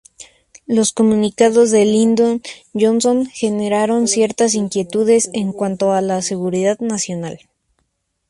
Los 0.65 0.93
comunicados 0.93 1.69
de 1.69 1.85
Lyndon 1.85 2.41
Johnson 2.73 3.27
generaron 3.27 4.07
ciertas 4.07 4.55
inquietudes 4.55 5.29
en 5.33 5.53
cuanto 5.53 5.93
a 5.93 6.01
la 6.01 6.23
seguridad 6.23 6.79
nacional. 6.79 7.39